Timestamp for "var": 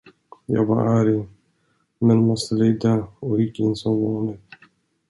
0.65-0.85